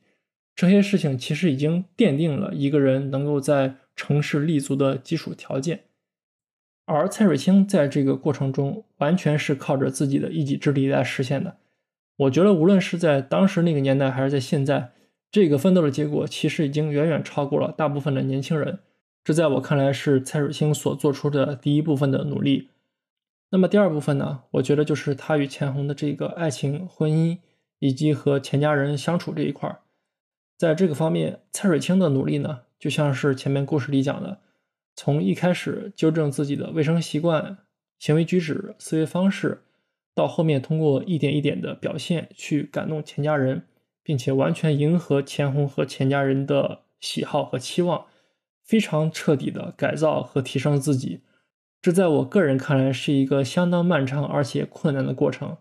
[0.60, 5.86] 这些事情其实已经奠定了一个人能够在城市立足的基础条件。
[6.84, 11.56] 而蔡水清在这个过程中，完全是靠着自己的一己之力来实现的。
[12.18, 14.92] 我觉得，无论是在当时那个年代，还是在现在，
[15.32, 18.80] 这个奋斗的结果，其实已经远远超过了大部分的年轻人。
[19.24, 22.72] 这在我看来，是蔡水清所做出的第一部分的努力。
[23.52, 24.42] 那么第二部分呢？
[24.52, 27.38] 我觉得就是他与钱红的这个爱情、婚姻，
[27.80, 29.80] 以及和钱家人相处这一块儿，
[30.60, 34.42] 在这个方面，蔡水清的努力呢，就像是前面故事里讲的，
[34.94, 37.60] 从一开始纠正自己的卫生习惯、
[37.98, 39.62] 行为举止、思维方式，
[40.14, 43.68] 到后面通过一点一点的表现去感动钱家人，
[44.04, 48.08] 并且完全迎合钱红和钱家人的喜好和期望，
[48.62, 51.22] 非常彻底的改造和提升自己。
[51.82, 55.56] 这在我个人看来是一个相当漫长而且困难的过程。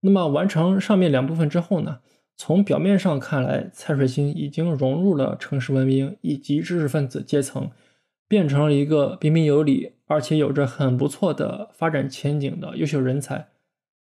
[0.00, 2.00] 那么完成上面两部分之后呢？
[2.36, 7.70] 从表面上看来，蔡水清已经融入了城市文明以及知识分子阶层，
[8.28, 13.48] 变成了一个彬彬有礼而且有着很不错的发展前景的优秀人才。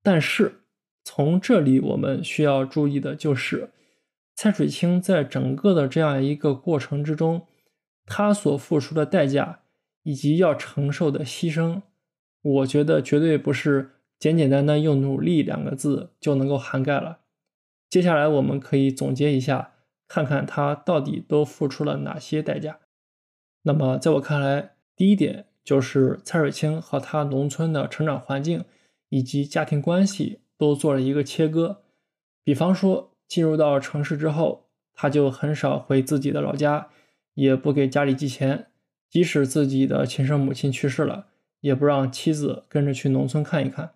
[0.02, 0.62] 但是
[1.04, 3.70] 从这里我们需要注意的就是，
[4.34, 7.46] 蔡水清在整个的这样一个过程之中，
[8.06, 9.60] 他所付出的代价。
[10.08, 11.82] 以及要承受的牺牲，
[12.40, 17.18] 我觉得绝对不是简简单单用“努力”两个字就能够涵盖了。
[17.88, 19.72] 接下来，我们可以总结一下
[20.08, 22.80] 看看他到底都付出了哪些代价。
[23.62, 28.64] 那么，在我看来，第一点就是蔡水清和他农村的成长环境
[29.08, 31.82] 以及家庭关系都做了一个切割。
[32.44, 36.90] 比方说，进入到城市之后，他就很少回自己的老家，
[37.34, 38.66] 也不给家里寄钱，
[39.10, 41.26] 即使自己的亲生母亲去世了，
[41.60, 43.94] 也不让妻子跟着去农村看一看。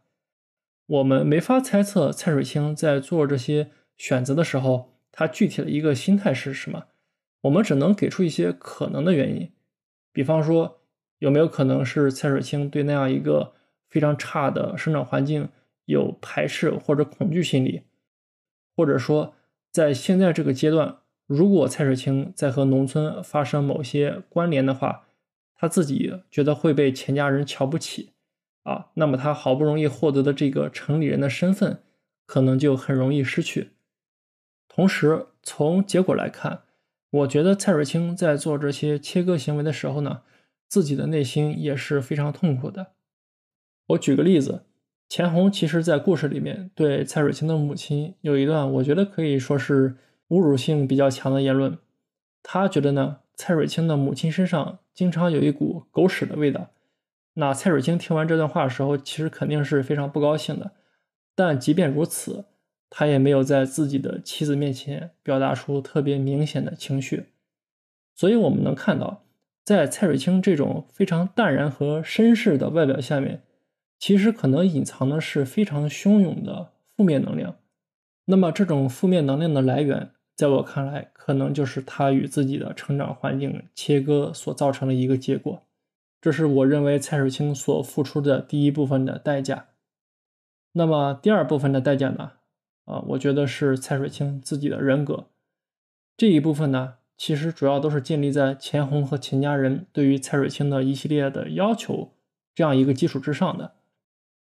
[0.86, 6.84] 我们没法猜测蔡水清在做这些选择的时候，他具体的一个心态是什么。
[7.42, 9.52] 我们只能给出一些可能的原因，
[10.10, 10.80] 比方说，
[11.18, 13.52] 有没有可能是蔡水清对那样一个
[13.90, 15.50] 非常差的生长环境
[15.84, 17.82] 有排斥或者恐惧心理？
[18.74, 19.34] 或者说，
[19.70, 25.08] 在现在这个阶段，如果蔡水清在和农村发生某些关联的话，
[25.54, 28.14] 他自己觉得会被钱家人瞧不起。
[28.62, 31.82] 啊，那么他好不容易获得的这个城里人的身份，
[32.24, 33.72] 可能就很容易失去。
[34.80, 36.62] 同时，从结果来看，
[37.10, 40.22] 我觉得蔡水清在做这些切割行为的时候呢，
[40.68, 42.92] 自己的内心也是非常痛苦的。
[43.88, 44.64] 我举个例子，
[45.06, 51.76] 钱红其实在故事里面对蔡水清的母亲有一段，我觉得可以说是侮辱性比较强的言论。
[52.42, 56.70] 他觉得呢，蔡水清的母亲身上经常有一股狗屎的味道。
[57.34, 60.72] 那蔡水清听完这段话的时候，其实肯定是非常不高兴的。
[61.34, 62.46] 但即便如此，
[62.90, 67.26] 他也没有在自己的妻子面前表达出特别明显的情绪。
[68.14, 69.24] 所以，我们能看到，
[69.64, 73.42] 在蔡水清这种非常淡然和绅士的外表下面，
[73.98, 77.56] 其实可能隐藏的是非常汹涌的负面能量。
[78.26, 85.62] 那么，这种负面能量的来源，在我看来，可能就是他与自己的成长环境切割所造成的一个结果。
[86.20, 89.68] 这是我认为蔡水清所付出的第一部分的代价。
[90.72, 92.32] 那么第二部分的代价呢？
[92.90, 95.26] 啊，我觉得是蔡水清自己的人格。
[96.16, 102.10] 这一部分呢，其实主要都是建立在钱红和钱家人对于蔡水清的一系列的要求
[102.52, 103.74] 这样一个基础之上的。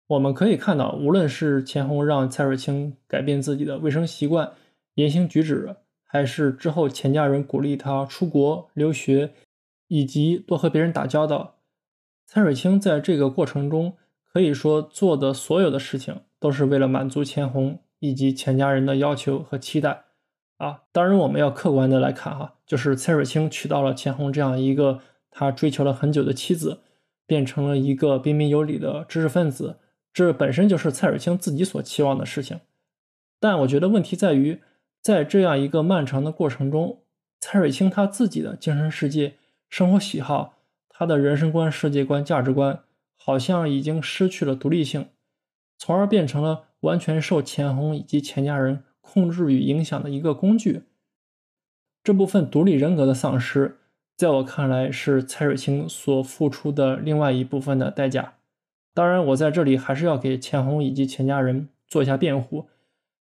[0.06, 4.52] 我们可以看到，无论是钱红让蔡水清改变自己的卫生习惯、
[4.94, 9.34] 言行举止，还是之后钱家人鼓励他出国留学，
[9.88, 11.56] 以及多和别人打交道。
[12.24, 13.96] 蔡水清在这个过程中
[14.32, 20.04] 可以说做的所有的事情，都是为了满足钱红以及钱家人的要求和期待
[20.56, 20.82] 啊。
[20.92, 26.80] 当然，我们要客观的来看哈，就是蔡水清娶到了钱红这样一个他追求了很久的妻子，
[27.26, 29.76] 变成了一个彬彬有礼的知识分子，
[30.12, 32.60] 这本身就是蔡水清自己所期望的事情。
[33.40, 34.60] 但我觉得问题在于，
[35.02, 37.02] 在这样一个漫长的过程中，
[37.40, 39.34] 蔡水清他自己的精神世界、
[39.68, 40.56] 生活喜好。
[40.88, 42.80] 他的人生观、世界观、价值观
[43.14, 45.10] 好像已经失去了独立性，
[45.78, 50.82] 从而变成了完全受钱红以及钱家人控制与影响的一个工具。
[52.04, 53.78] 这部分独立人格的丧失，
[54.16, 58.34] 在我看来是蔡水清所付出的另外一部分的代价。
[58.94, 62.66] 当然，我在这里还是要给钱红以及钱家人做一下辩护，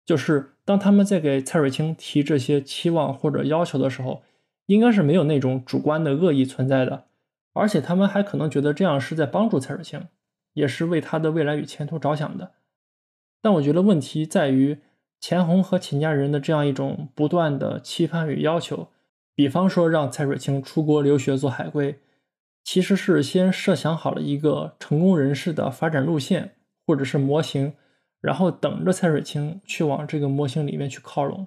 [0.05, 4.23] 就是当他们在给蔡水清提这些期望或者要求的时候，
[4.67, 7.07] 应该是没有那种主观的恶意存在的。
[7.55, 10.07] 而且他们还可能觉得这样是在帮助蔡水清，
[10.53, 12.53] 也是为他的未来与前途着想的。
[13.45, 14.79] 但我觉得问题在于
[15.21, 18.89] 钱红和钱家人的这样一种不断的期盼与要求，
[19.35, 22.01] 比方说让蔡水清出国留学做海归，
[22.65, 26.55] 其实是先设想好了一个成功人士的发展路线
[26.87, 27.75] 或者是模型，
[28.23, 31.47] 然后等着蔡水清去往这个模型里面去靠拢。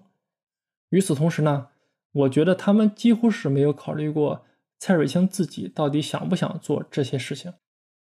[0.90, 1.70] 与此同时呢，
[2.12, 4.46] 我觉得他们几乎是没有考虑过。
[4.78, 7.54] 蔡水清自己到底想不想做这些事情？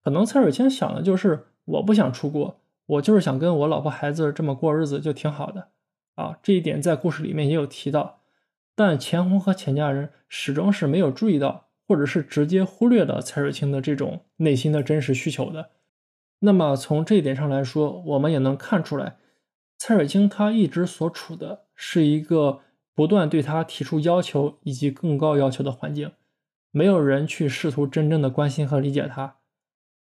[0.04, 5.69] 可能蔡水清想的就是我不想出国，我就是想跟我老婆孩子这么过日子就挺好的
[6.15, 6.38] 啊。
[6.44, 8.21] 这一点在故事里面也有提到，
[8.75, 15.71] 但钱红和钱家人始终是没有注意到，或者是直接忽略了蔡水清的这种内心的真实需求的。
[16.40, 19.17] 那么从这一点上来说，我们也能看出来，
[19.77, 22.60] 蔡水清他一直所处的是一个
[22.94, 26.12] 不断对他提出要求以及更高要求的环境。
[26.71, 29.38] 没有人去试图真正的关心和理解他，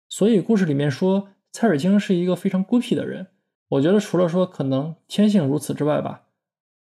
[0.10, 3.28] 所以故事里面说蔡水清是一个非常孤僻的人。
[3.70, 6.24] 我觉得除了说可能天性如此之外吧，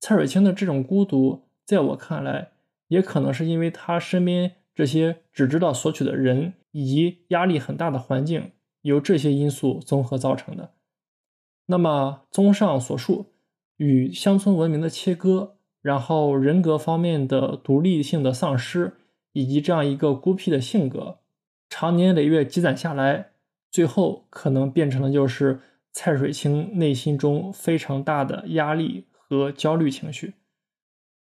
[0.00, 2.52] 蔡水清的这种孤独，在我看来，
[2.88, 8.52] 也可能是因为他身边这些只知道索取的人，以及压力很大的环境，
[8.82, 10.70] 由这些因素综合造成的。
[11.66, 13.32] 那么，综上所述，
[13.76, 18.94] 与乡村文明的切割，然后人格方面的独立性的丧失。
[19.34, 21.18] 以及这样一个孤僻的性格，
[21.68, 23.30] 长年累月积攒下来，
[23.70, 25.60] 最后可能变成的就是
[25.92, 30.34] 蔡水清内心中非常大的压力和焦虑情绪。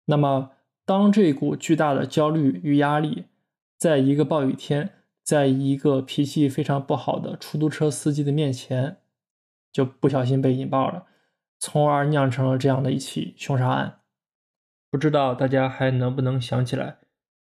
[0.06, 0.52] 那么，
[0.86, 3.26] 当这股巨大的焦虑与压力，
[3.78, 8.98] 在一个暴雨天，在一个脾气非常不好的出租车司机的面前，
[9.72, 11.08] 就不小心被引爆了，
[11.60, 14.00] 从而酿成了这样的一起凶杀案。
[14.90, 17.00] 不知道大家还能不能想起来，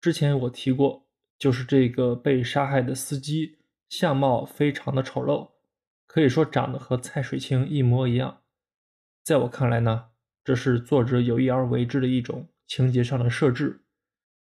[0.00, 1.06] 之前我提过，
[1.38, 3.55] 就是这个被杀害的司机
[3.88, 5.52] 相貌非常的丑陋，
[6.06, 8.42] 可以说长得和蔡水清一模一样。
[9.22, 10.06] 在我看来呢。
[10.46, 13.82] 这是作者有意而为之的一种情节上的设置。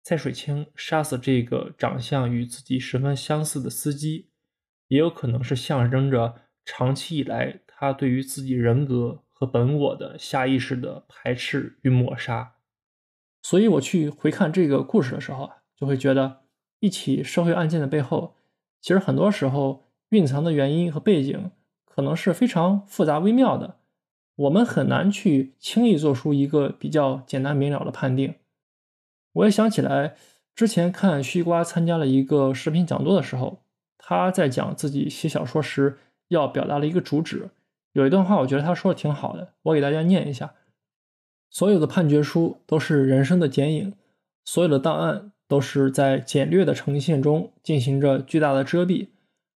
[0.03, 4.31] 蔡水清杀死这个长相与自己十分相似的司机，
[4.89, 12.55] 也有可能是象征着长期以来他对于自己人格和本我的下意识的排斥与抹杀。
[13.43, 16.45] 所以，我去回看这个故事的时候啊，就会觉得
[16.79, 18.39] 一起社会案件的背后，
[18.81, 21.51] 其实很多时候蕴藏的原因和背景，
[21.85, 23.77] 可能是非常复杂微妙的。
[24.37, 28.37] 我们很难去轻易做出一个比较简单明了的判定。
[29.33, 30.17] 我也想起来，
[30.55, 33.63] 之前看西瓜参加了一个视频讲座的时候，
[33.99, 37.51] 他在讲自己写小说时要表达的一个主旨。
[37.93, 40.55] 有一段话，我觉得他说的挺好的，我给大家念一下：
[41.51, 43.95] 所有的判决书都是人生的剪影，
[44.45, 49.09] 所有的档案都是在简略的呈现中进行着巨大的遮蔽，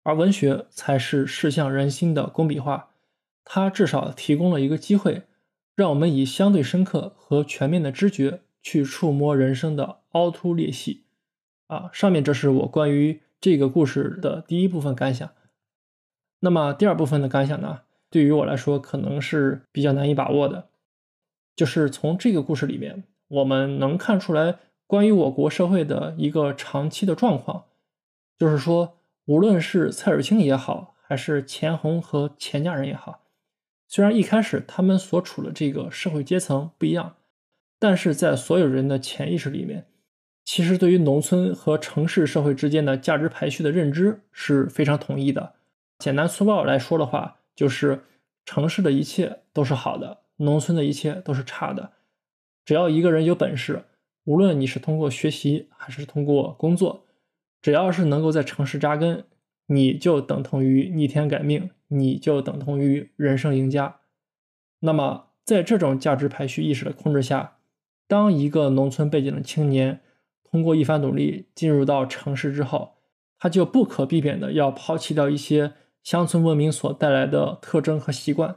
[0.03, 2.91] 而文学才是视向人心的工笔画。
[3.43, 5.23] 它至少提供了一个机会，
[5.75, 11.03] 让我们以相对深刻和全面的知觉去触摸人生的凹凸裂隙。
[11.67, 15.29] 啊，上面这是我关于这个故事的第一部分感想。
[16.39, 20.69] 那么第二部分的感想呢，对于我来说可能是比较难以把握的，
[21.53, 24.59] 就是从这个故事里面，我们能看出来
[24.91, 27.63] 关于我国社会的一个长期的状况，
[28.37, 33.21] 就是说，无论是蔡尔清也好，还是钱红和钱家人也好。
[33.87, 37.15] 虽然一开始他们所处的这个社会阶层不一样，
[37.79, 39.85] 但是在所有人的潜意识里面，
[40.43, 45.53] 其实对于农村和城市社会之间的价值排序的认知是非常统一的。
[45.99, 48.03] 简单粗暴来说的话，就是
[48.43, 51.93] 城市的一切都是好的，农村的一切都是差的。
[52.65, 53.85] 只要一个人有本事，
[54.23, 57.05] 无论你是通过学习还是通过工作，
[57.61, 59.25] 只要是能够在城市扎根，
[59.67, 61.69] 你就等同于逆天改命。
[61.93, 63.99] 你就等同于人生赢家。
[64.79, 67.57] 那么，在这种价值排序意识的控制下，
[68.07, 69.99] 当一个农村背景的青年
[70.41, 72.93] 通过一番努力进入到城市之后，
[73.37, 78.55] 他就不可避免的要抛弃掉一些乡村文明所带来的特征和习惯。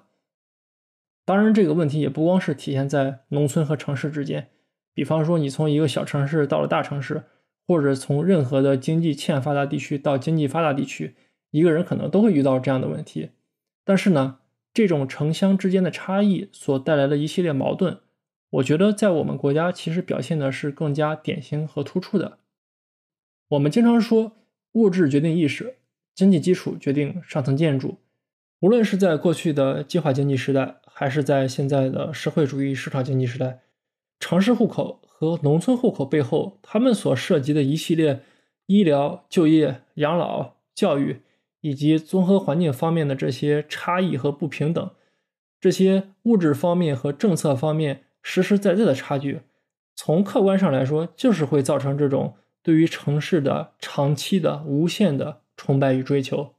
[1.24, 4.50] 当然，这个问题也不光是体现在农村和城市之间。
[4.95, 7.24] 比方说，你从一个小城市到了大城市，
[7.66, 11.16] 或者从任何的经济欠发达地区到经济发达地区。
[11.51, 13.30] 一个人可能都会遇到这样的问题，
[13.84, 14.38] 但是呢，
[14.72, 18.01] 这种城乡之间的差异所带来的一系列矛盾，
[18.51, 22.38] 我觉得在我们国家其实表现的是更加典型和突出的。
[23.51, 24.32] 我们经常说
[24.72, 25.76] 物质决定意识，
[26.12, 27.99] 经济基础决定上层建筑。
[28.59, 33.61] 无论是在过去的计划经济时代，还是在现在的社会主义市场经济时代，
[34.24, 38.22] 城市户口和农村户口背后，他们所涉及的一系列
[38.64, 41.20] 医疗、就业、养老、教育。
[41.60, 44.90] 以及综合环境方面的这些差异和不平等，
[45.58, 49.40] 这些物质方面和政策方面实实在在的差距，
[49.94, 56.54] 从客观上来说，就是会造成这种对于城市的长期的无限的崇拜与追求。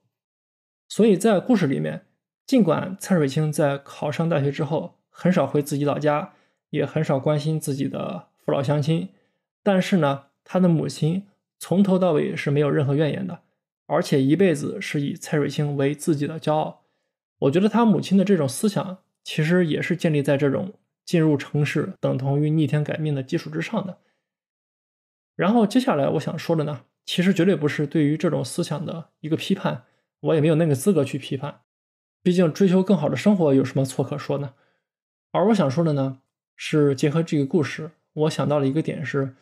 [0.87, 2.05] 所以在故事里面，
[2.47, 6.33] 尽管蔡水清在考上大学之后很少回自己老家，
[6.69, 9.09] 也很少关心自己的父老乡亲，
[9.63, 13.41] 但是呢，他的母亲从头到尾是没有任何怨言的。
[13.87, 16.81] 而且一辈子是以蔡水清为自己的骄傲，
[17.37, 20.73] 我觉得他母亲的这种思想，其实也是建立在这种
[21.05, 23.99] 进入城市等同于逆天改命的基础之上的。
[25.35, 29.83] 然后接下来我想说的呢，其实绝对不是对于这种思想的一个批判，
[30.21, 31.61] 我也没有那个资格去批判，
[32.23, 34.55] 毕竟追求更好的生活有什么错可说呢？
[35.31, 36.21] 而我想说的呢，
[36.55, 39.35] 是结合这个故事，我想到了一个点是，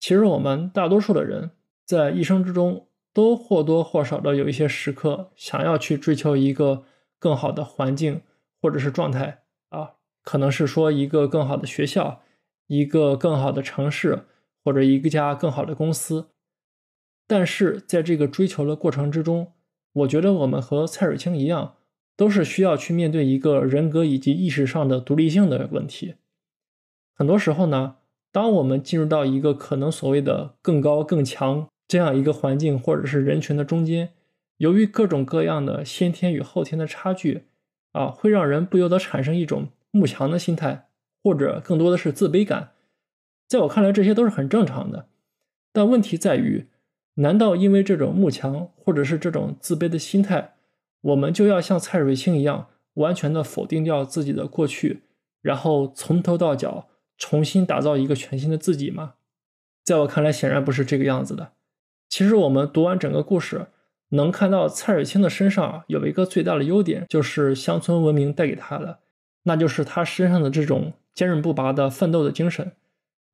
[0.00, 1.50] 其实我们大多数的人
[1.84, 2.86] 在一生之中。
[3.16, 6.84] 都或多或少的有一些时刻想要去追求一个
[7.18, 8.20] 更好的环境
[8.60, 9.92] 或者是状态啊，
[10.22, 12.20] 可能是说一个更好的学校，
[12.66, 14.24] 一个更好的城市，
[14.62, 16.28] 或者一家更好的公司。
[17.26, 19.54] 但是在这个追求的过程之中，
[19.94, 21.76] 我觉得我们和蔡水清一样，
[22.18, 26.16] 都是需要去面对一个人格以及意识上的独立性的问题。
[27.16, 27.96] 很多时候呢，
[28.30, 31.66] 当我们进入到一个可能所谓的更高更强。
[31.88, 34.12] 这样一个环境或者是人群的中间，
[34.56, 37.44] 由于各种各样的先天与后天的差距，
[37.92, 40.88] 啊，会让人不由得产生一种慕强的心态，
[41.22, 42.70] 或者更多的是自卑感。
[43.46, 45.06] 在我看来，这些都是很正常的。
[45.72, 46.66] 但问题在于，
[47.14, 50.54] 难道因为这种慕强或者是这种自卑的心态，
[51.02, 55.04] 我们就要像蔡瑞清一样，完全的否定掉自己的过去，
[55.40, 56.88] 然后从头到脚
[57.18, 59.14] 重新打造一个全新的自己吗？
[59.84, 61.52] 在我看来，显然不是这个样子的。
[62.08, 63.66] 其实我们读完整个故事，
[64.10, 68.98] 能看到蔡瑞清的身上有一个最大的优点，就是乡村文明带给他的，
[69.44, 72.72] 那就是他身上的这种坚韧不拔的奋斗的精神。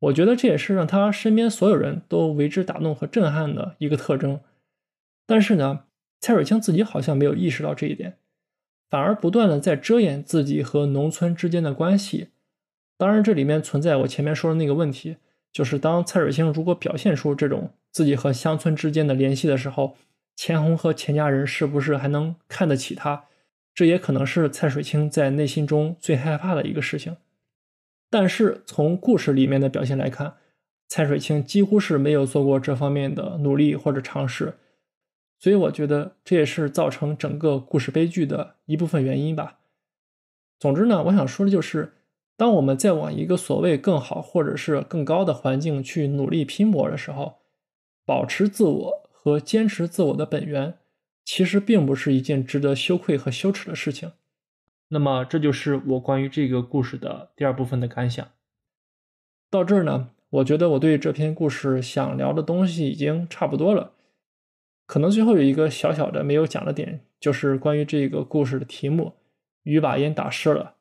[0.01, 4.41] 我觉得这也是让他身边所有人都为之打动和震撼的一个特征。
[5.27, 5.85] 但是呢，
[6.21, 8.19] 蔡瑞清自己好像没有意识到这一点，
[8.91, 12.29] 反而不断的在遮掩自己和农村之间的关系。
[13.03, 15.17] 当然，这里面存在我前面说的那个问题，
[15.53, 19.97] 就是当蔡水清如果表现出这种自己和乡村之间的联系的时候，
[20.37, 23.25] 钱红和钱家人是不是还能看得起他？
[23.75, 27.17] 这也可能是蔡水清在内心中最害怕的一个事情。
[28.09, 30.35] 但是从故事里面的表现来看，
[30.87, 34.55] 蔡水清几乎是没有做过这方面的努力或者尝试，
[35.41, 39.59] 所以我觉得这也是造成整个故事悲剧的一部分原因吧。
[40.61, 41.95] 总之呢，我想说的就是，
[42.37, 47.41] 当我们在往一个所谓更好或者是更高的环境去努力拼搏的时候，
[48.05, 50.79] 保持自我和坚持自我的本源，
[51.25, 54.13] 其实并不是一件值得羞愧和羞耻的事情。
[54.89, 58.27] 那么，这就是我关于这个故事的第二部分的感想。
[59.49, 63.93] 到这儿呢，我觉得我对这篇故事想聊的东西已经差不多了。
[64.87, 69.15] 可能最后有一个小小的没有讲的点，就是关于这个故事的题目
[69.63, 70.75] “雨把烟打湿了”。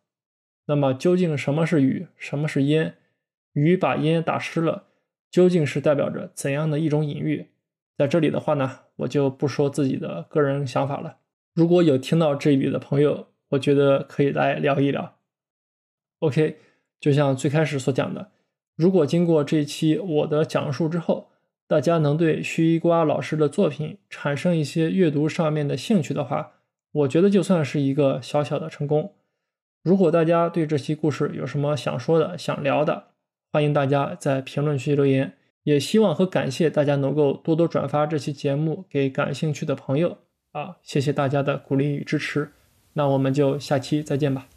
[0.71, 2.95] 那么，究竟什么是雨，什么是烟？
[3.51, 4.85] 雨把烟打湿了，
[5.29, 7.47] 究竟是代表着怎样的一种隐喻？
[7.97, 11.17] 在这里的话呢，我就不说自己的个人想法了。
[11.53, 15.17] 如果有听到这里的朋友，我觉得可以来聊一聊。
[16.19, 16.55] OK，
[17.01, 18.31] 就像最开始所讲的，
[18.77, 21.31] 如果经过这一期我的讲述之后，
[21.67, 26.53] 大家能对徐一瓜老师的作品产生一些阅读上面的兴趣的话，
[26.93, 29.13] 我觉得就算是一个小小的成功。
[29.83, 33.05] 如果大家对这期故事有什么想说的、想聊的，
[33.51, 35.33] 欢迎大家在评论区留言。
[35.63, 40.17] 也希望和感谢大家能够多多转发这期节目给感兴趣的朋友
[40.53, 40.77] 啊！
[40.81, 42.51] 谢谢大家的鼓励与支持。
[42.93, 44.47] 那我们就下期再见吧。